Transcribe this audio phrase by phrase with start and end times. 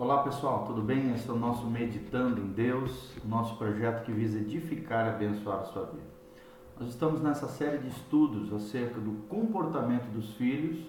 [0.00, 1.12] Olá pessoal, tudo bem?
[1.12, 5.64] Esse é o nosso Meditando em Deus, nosso projeto que visa edificar e abençoar a
[5.64, 6.08] sua vida.
[6.78, 10.86] Nós estamos nessa série de estudos acerca do comportamento dos filhos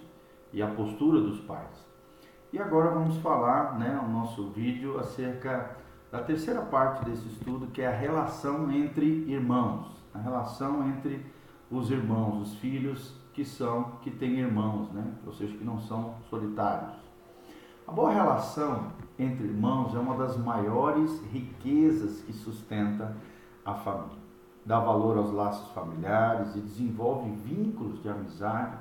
[0.50, 1.86] e a postura dos pais.
[2.54, 5.76] E agora vamos falar, né, o nosso vídeo acerca
[6.10, 11.22] da terceira parte desse estudo, que é a relação entre irmãos, a relação entre
[11.70, 15.04] os irmãos, os filhos que são que têm irmãos, né?
[15.26, 17.02] Ou seja, que não são solitários.
[17.86, 23.16] A boa relação entre irmãos é uma das maiores riquezas que sustenta
[23.64, 24.22] a família.
[24.64, 28.76] Dá valor aos laços familiares e desenvolve vínculos de amizade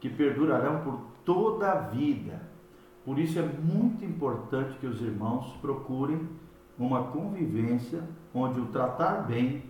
[0.00, 2.40] que perdurarão por toda a vida.
[3.04, 6.28] Por isso é muito importante que os irmãos procurem
[6.78, 8.02] uma convivência
[8.34, 9.64] onde o tratar bem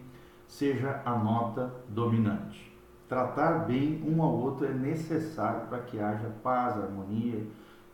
[0.46, 2.72] seja a nota dominante.
[3.08, 7.46] Tratar bem um ao outro é necessário para que haja paz, harmonia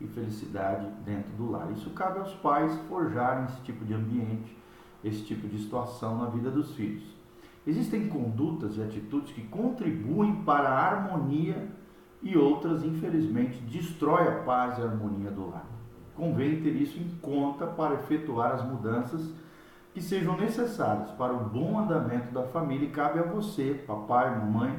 [0.02, 1.70] e felicidade dentro do lar.
[1.72, 4.56] Isso cabe aos pais forjarem esse tipo de ambiente,
[5.04, 7.04] esse tipo de situação na vida dos filhos.
[7.66, 11.68] Existem condutas e atitudes que contribuem para a harmonia
[12.20, 15.66] e outras, infelizmente, destrói a paz e a harmonia do lar.
[16.16, 19.32] Convém ter isso em conta para efetuar as mudanças
[19.94, 24.78] que sejam necessárias para o bom andamento da família e cabe a você, papai, mamãe,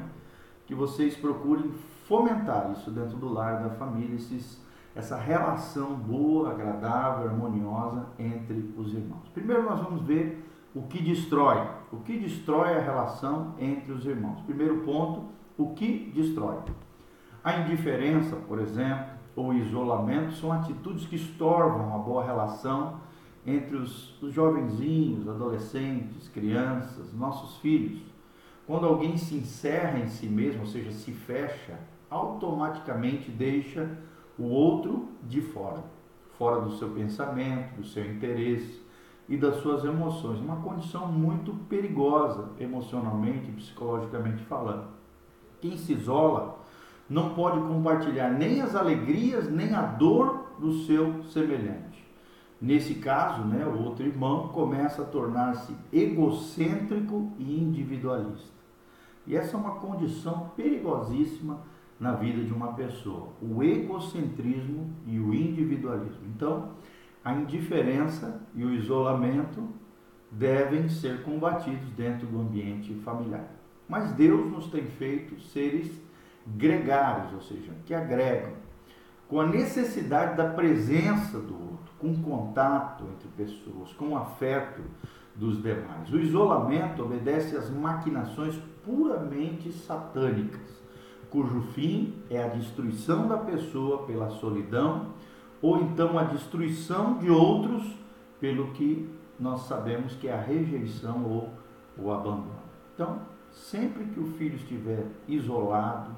[0.66, 1.70] que vocês procurem
[2.06, 4.63] fomentar isso dentro do lar da família, esses
[4.94, 9.28] essa relação boa, agradável, harmoniosa entre os irmãos.
[9.32, 14.40] Primeiro nós vamos ver o que destrói, o que destrói a relação entre os irmãos.
[14.42, 15.24] Primeiro ponto,
[15.58, 16.58] o que destrói.
[17.42, 23.00] A indiferença, por exemplo, ou isolamento são atitudes que estorvam a boa relação
[23.44, 28.00] entre os, os jovenzinhos, adolescentes, crianças, nossos filhos.
[28.66, 31.78] Quando alguém se encerra em si mesmo, ou seja, se fecha,
[32.08, 33.90] automaticamente deixa
[34.38, 35.82] o outro de fora,
[36.38, 38.82] fora do seu pensamento, do seu interesse
[39.28, 40.40] e das suas emoções.
[40.40, 44.88] Uma condição muito perigosa emocionalmente e psicologicamente falando.
[45.60, 46.58] Quem se isola
[47.08, 52.04] não pode compartilhar nem as alegrias nem a dor do seu semelhante.
[52.60, 58.54] Nesse caso, né, o outro irmão começa a tornar-se egocêntrico e individualista.
[59.26, 61.58] E essa é uma condição perigosíssima
[62.04, 66.26] na vida de uma pessoa: o egocentrismo e o individualismo.
[66.36, 66.72] Então,
[67.24, 69.66] a indiferença e o isolamento
[70.30, 73.48] devem ser combatidos dentro do ambiente familiar.
[73.88, 75.90] Mas Deus nos tem feito seres
[76.46, 78.52] gregários, ou seja, que agregam,
[79.26, 84.82] com a necessidade da presença do outro, com contato entre pessoas, com afeto
[85.34, 86.12] dos demais.
[86.12, 90.83] O isolamento obedece às maquinações puramente satânicas
[91.34, 95.06] cujo fim é a destruição da pessoa pela solidão,
[95.60, 97.82] ou então a destruição de outros
[98.38, 101.50] pelo que nós sabemos que é a rejeição ou
[101.98, 102.62] o abandono.
[102.94, 103.18] Então,
[103.50, 106.12] sempre que o filho estiver isolado,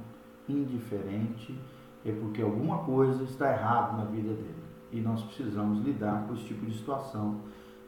[0.47, 1.59] indiferente,
[2.04, 4.65] é porque alguma coisa está errada na vida dele.
[4.93, 7.41] E nós precisamos lidar com esse tipo de situação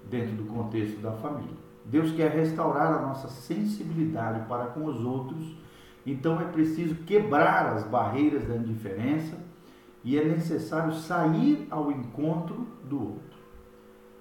[0.09, 1.59] dentro do contexto da família.
[1.85, 5.68] Deus quer restaurar a nossa sensibilidade para com os outros
[6.13, 9.37] então é preciso quebrar as barreiras da indiferença
[10.05, 13.39] e é necessário sair ao encontro do outro.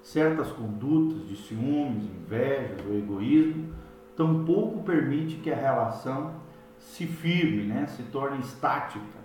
[0.02, 3.74] Certas condutas de ciúmes, invejas ou egoísmo
[4.16, 6.34] tampouco permite que a relação
[6.80, 9.18] se firme, né, se torne estática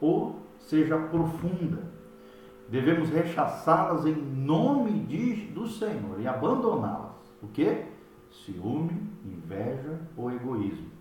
[0.00, 1.82] ou seja profunda.
[2.68, 7.16] Devemos rechaçá-las em nome de, do Senhor e abandoná-las.
[7.42, 7.84] O que?
[8.30, 10.97] Ciúme, inveja ou egoísmo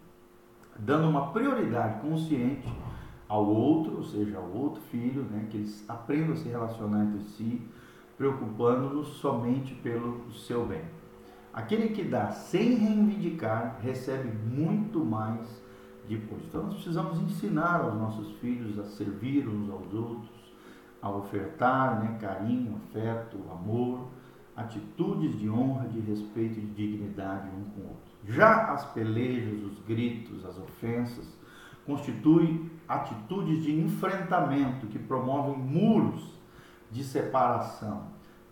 [0.80, 2.68] dando uma prioridade consciente
[3.28, 7.22] ao outro, ou seja, ao outro filho, né, que eles aprendam a se relacionar entre
[7.22, 7.62] si,
[8.18, 10.82] preocupando-nos somente pelo seu bem.
[11.54, 15.62] Aquele que dá sem reivindicar recebe muito mais
[16.08, 16.44] depois.
[16.46, 20.30] Então nós precisamos ensinar aos nossos filhos a servir uns aos outros,
[21.02, 24.08] a ofertar né, carinho, afeto, amor,
[24.56, 28.07] atitudes de honra, de respeito e de dignidade um com o outro.
[28.28, 31.38] Já as pelejas, os gritos, as ofensas
[31.86, 36.38] constituem atitudes de enfrentamento que promovem muros
[36.92, 38.08] de separação,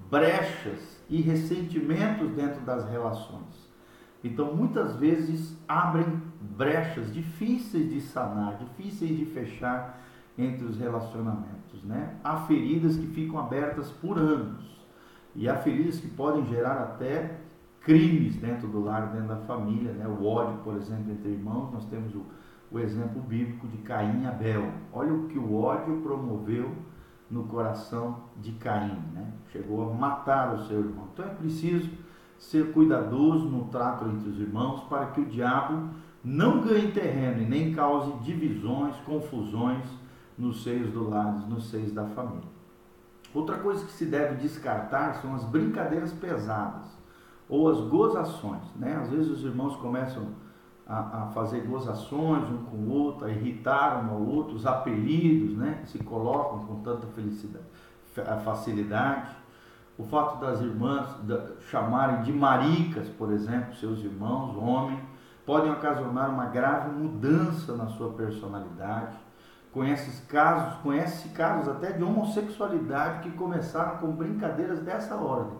[0.10, 3.69] brechas e ressentimentos dentro das relações.
[4.24, 10.01] Então, muitas vezes abrem brechas difíceis de sanar, difíceis de fechar
[10.38, 12.16] entre os relacionamentos, né?
[12.24, 14.63] Há feridas que ficam abertas por anos
[15.36, 17.39] e há feridas que podem gerar até
[17.86, 20.08] crimes dentro do lar, dentro da família, né?
[20.08, 22.26] o ódio, por exemplo, entre irmãos, nós temos o,
[22.72, 24.68] o exemplo bíblico de Caim e Abel.
[24.92, 26.72] Olha o que o ódio promoveu
[27.30, 29.32] no coração de Caim, né?
[29.52, 31.08] chegou a matar o seu irmão.
[31.14, 31.90] Então é preciso
[32.40, 35.90] ser cuidadoso no trato entre os irmãos para que o diabo
[36.24, 39.86] não ganhe terreno e nem cause divisões, confusões
[40.36, 42.50] nos seios do lar, nos seios da família.
[43.32, 46.94] Outra coisa que se deve descartar são as brincadeiras pesadas
[47.50, 48.63] ou as gozações.
[48.75, 48.95] Né?
[48.95, 50.27] Às vezes os irmãos começam
[50.88, 55.56] a, a, fazer gozações um com o outro, a irritar um ao outro, os apelidos
[55.57, 55.83] né?
[55.86, 57.65] se colocam com tanta felicidade,
[58.44, 59.36] facilidade.
[59.97, 61.07] O fato das irmãs
[61.69, 65.00] chamarem de maricas, por exemplo, seus irmãos, homem,
[65.45, 69.15] podem ocasionar uma grave mudança na sua personalidade.
[69.71, 75.57] Conhece casos, conhece casos até de homossexualidade que começaram com brincadeiras dessa ordem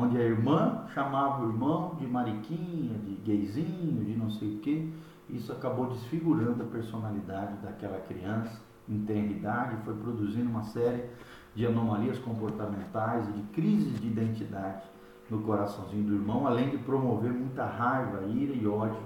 [0.00, 4.92] onde a irmã chamava o irmão de mariquinha, de gayzinho, de não sei o que.
[5.28, 11.04] Isso acabou desfigurando a personalidade daquela criança em tenridade, foi produzindo uma série
[11.54, 14.82] de anomalias comportamentais e de crises de identidade
[15.28, 19.00] no coraçãozinho do irmão, além de promover muita raiva, ira e ódio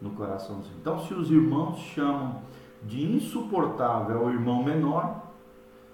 [0.00, 0.76] no coraçãozinho.
[0.80, 2.40] Então, se os irmãos chamam
[2.82, 5.25] de insuportável ao irmão menor,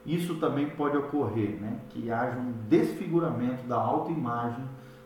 [0.04, 1.78] isso também pode ocorrer, né?
[1.90, 4.64] que haja um desfiguramento da autoimagem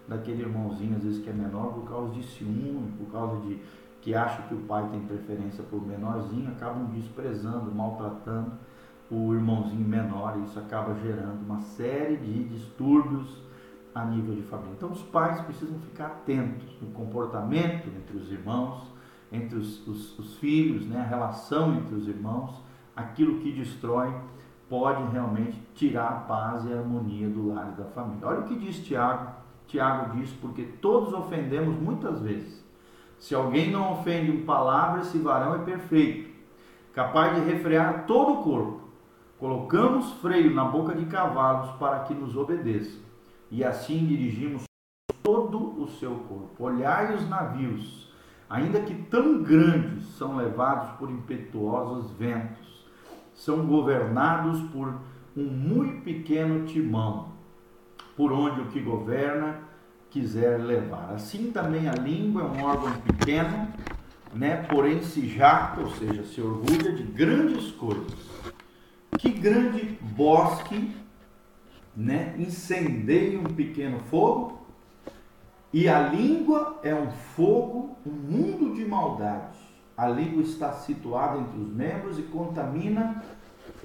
[0.08, 3.60] daquele irmãozinho, às vezes que é menor, por causa de ciúme, por causa de
[4.00, 8.52] que acha que o pai tem preferência por menorzinho, acabam desprezando, maltratando
[9.10, 13.42] o irmãozinho menor, e isso acaba gerando uma série de distúrbios
[13.94, 14.74] a nível de família.
[14.76, 18.86] Então, os pais precisam ficar atentos no comportamento entre os irmãos,
[19.32, 21.00] entre os, os, os filhos, né?
[21.00, 22.62] a relação entre os irmãos,
[22.94, 24.14] aquilo que destrói
[24.68, 28.26] pode realmente tirar a paz e a harmonia do lar e da família.
[28.26, 29.30] Olha o que diz Tiago.
[29.66, 32.64] Tiago diz: porque todos ofendemos muitas vezes.
[33.18, 36.30] Se alguém não ofende em palavras, esse varão é perfeito,
[36.92, 38.80] capaz de refrear todo o corpo.
[39.38, 43.00] Colocamos freio na boca de cavalos para que nos obedeçam,
[43.50, 44.64] e assim dirigimos
[45.22, 46.54] todo o seu corpo.
[46.58, 48.12] Olhai os navios,
[48.48, 52.65] ainda que tão grandes, são levados por impetuosos ventos
[53.36, 54.98] são governados por
[55.36, 57.28] um muito pequeno timão,
[58.16, 59.60] por onde o que governa
[60.10, 61.12] quiser levar.
[61.14, 63.68] Assim também a língua é um órgão pequeno,
[64.34, 68.16] né, porém se jacta, ou seja, se orgulha de grandes coisas.
[69.18, 70.94] Que grande bosque
[71.94, 74.66] né, incendeia um pequeno fogo,
[75.72, 79.58] e a língua é um fogo, um mundo de maldade.
[79.96, 83.24] A língua está situada entre os membros e contamina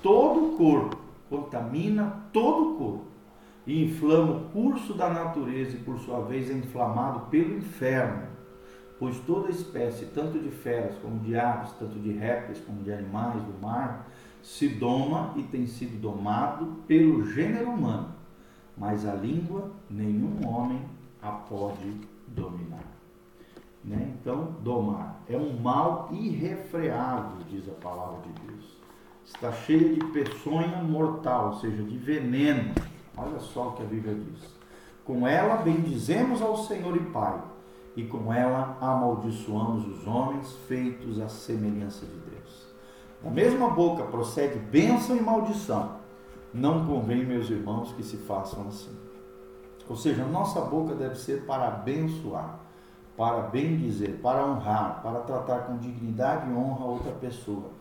[0.03, 0.97] todo o corpo,
[1.29, 3.05] contamina todo o corpo
[3.65, 8.27] e inflama o curso da natureza e por sua vez é inflamado pelo inferno.
[8.99, 13.41] Pois toda espécie, tanto de feras como de aves, tanto de répteis como de animais
[13.43, 14.07] do mar,
[14.43, 18.09] se doma e tem sido domado pelo gênero humano,
[18.77, 20.81] mas a língua nenhum homem
[21.21, 21.95] a pode
[22.27, 23.00] dominar.
[23.83, 24.13] Né?
[24.19, 28.81] Então, domar é um mal irrefreável, diz a palavra de Deus.
[29.25, 32.73] Está cheia de peçonha mortal, ou seja, de veneno.
[33.17, 34.61] Olha só o que a Bíblia diz.
[35.03, 37.41] Com ela bendizemos ao Senhor e Pai,
[37.95, 42.67] e com ela amaldiçoamos os homens feitos à semelhança de Deus.
[43.23, 45.99] Da mesma boca procede bênção e maldição.
[46.53, 48.95] Não convém, meus irmãos, que se façam assim.
[49.87, 52.59] Ou seja, nossa boca deve ser para abençoar
[53.17, 57.71] para bem dizer, para honrar, para tratar com dignidade e honra outra pessoa.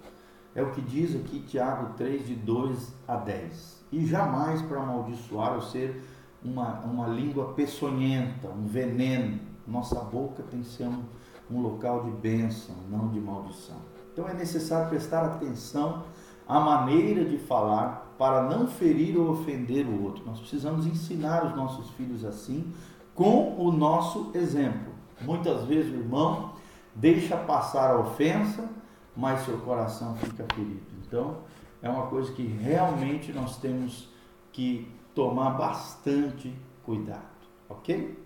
[0.54, 3.84] É o que diz aqui Tiago 3, de 2 a 10.
[3.92, 6.04] E jamais para amaldiçoar ou ser
[6.44, 9.38] uma, uma língua peçonhenta, um veneno.
[9.66, 11.04] Nossa boca tem que ser um,
[11.50, 13.76] um local de bênção, não de maldição.
[14.12, 16.02] Então é necessário prestar atenção
[16.46, 20.24] à maneira de falar para não ferir ou ofender o outro.
[20.26, 22.72] Nós precisamos ensinar os nossos filhos assim,
[23.14, 24.89] com o nosso exemplo.
[25.22, 26.54] Muitas vezes o irmão
[26.94, 28.68] deixa passar a ofensa,
[29.16, 30.82] mas seu coração fica ferido.
[31.06, 31.38] Então,
[31.82, 34.08] é uma coisa que realmente nós temos
[34.52, 37.20] que tomar bastante cuidado,
[37.68, 38.18] ok?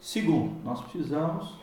[0.00, 1.56] Segundo, nós precisamos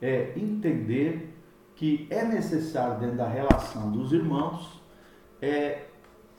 [0.00, 1.34] é, entender
[1.74, 4.80] que é necessário, dentro da relação dos irmãos,
[5.40, 5.86] é,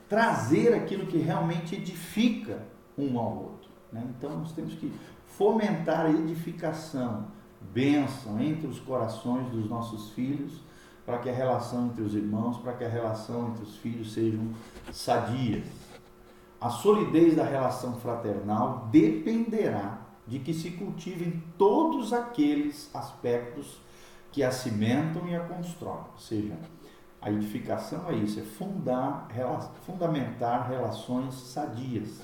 [0.10, 2.64] trazer aquilo que realmente edifica
[2.98, 3.70] um ao outro.
[3.92, 4.04] Né?
[4.18, 4.92] Então, nós temos que
[5.26, 7.28] fomentar a edificação,
[7.62, 10.62] bênção entre os corações dos nossos filhos,
[11.06, 14.50] para que a relação entre os irmãos, para que a relação entre os filhos sejam
[14.92, 15.66] sadias.
[16.60, 23.80] A solidez da relação fraternal dependerá de que se cultivem todos aqueles aspectos
[24.32, 26.58] que a cimentam e a constroem, ou seja,
[27.20, 29.28] A edificação é isso, é fundar,
[29.86, 32.22] fundamentar relações sadias.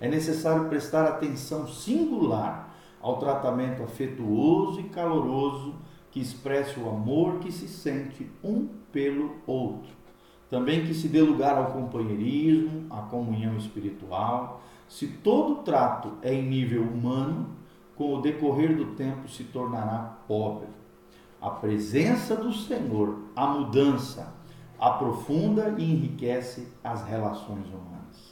[0.00, 2.69] É necessário prestar atenção singular
[3.00, 5.74] ao tratamento afetuoso e caloroso
[6.10, 9.90] que expresse o amor que se sente um pelo outro.
[10.48, 14.60] Também que se dê lugar ao companheirismo, à comunhão espiritual.
[14.88, 17.50] Se todo trato é em nível humano,
[17.94, 20.68] com o decorrer do tempo se tornará pobre.
[21.40, 24.34] A presença do Senhor, a mudança,
[24.78, 28.29] aprofunda e enriquece as relações humanas.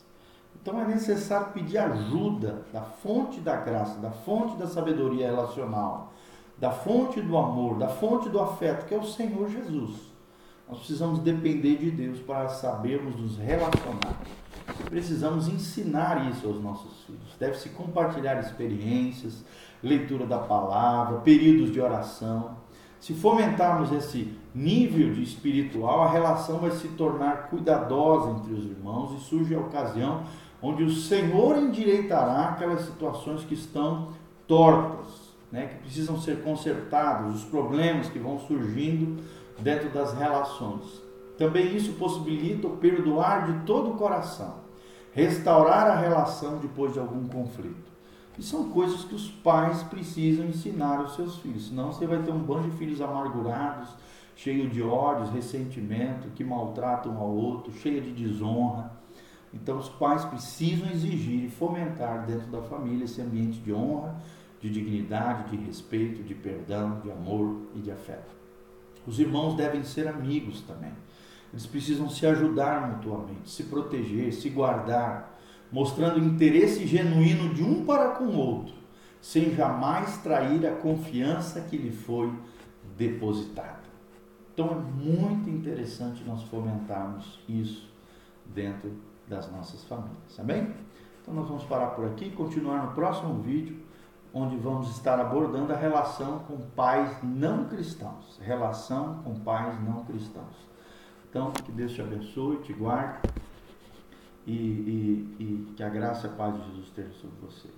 [0.68, 6.12] Então é necessário pedir ajuda da fonte da graça, da fonte da sabedoria relacional,
[6.58, 9.92] da fonte do amor, da fonte do afeto, que é o Senhor Jesus.
[10.68, 14.20] Nós precisamos depender de Deus para sabermos nos relacionar.
[14.90, 17.34] Precisamos ensinar isso aos nossos filhos.
[17.40, 19.42] Deve-se compartilhar experiências,
[19.82, 22.58] leitura da palavra, períodos de oração.
[23.00, 29.14] Se fomentarmos esse nível de espiritual, a relação vai se tornar cuidadosa entre os irmãos
[29.14, 30.25] e surge a ocasião
[30.62, 34.09] onde o Senhor endireitará aquelas situações que estão
[34.47, 39.23] tortas, né, que precisam ser consertadas, os problemas que vão surgindo
[39.59, 41.03] dentro das relações.
[41.37, 44.57] Também isso possibilita o perdoar de todo o coração,
[45.12, 47.88] restaurar a relação depois de algum conflito.
[48.37, 52.31] E são coisas que os pais precisam ensinar aos seus filhos, senão você vai ter
[52.31, 53.88] um bando de filhos amargurados,
[54.37, 58.98] cheio de ódios, ressentimento, que maltratam um ao outro, cheio de desonra.
[59.52, 64.17] Então os pais precisam exigir e fomentar dentro da família esse ambiente de honra,
[64.61, 68.37] de dignidade, de respeito, de perdão, de amor e de afeto.
[69.07, 70.93] Os irmãos devem ser amigos também.
[71.52, 75.38] Eles precisam se ajudar mutuamente, se proteger, se guardar,
[75.73, 78.75] mostrando interesse genuíno de um para com o outro,
[79.21, 82.31] sem jamais trair a confiança que lhe foi
[82.97, 83.78] depositada.
[84.52, 87.88] Então é muito interessante nós fomentarmos isso
[88.45, 88.90] dentro
[89.28, 90.75] das nossas famílias, amém?
[91.23, 93.78] Então nós vamos parar por aqui, continuar no próximo vídeo,
[94.32, 100.56] onde vamos estar abordando a relação com pais não cristãos, relação com pais não cristãos.
[101.28, 103.28] Então que Deus te abençoe, te guarde
[104.47, 107.68] e, e, e que a graça e a paz de Jesus esteja sobre você.